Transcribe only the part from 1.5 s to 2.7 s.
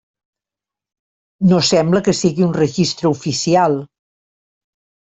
No sembla que sigui un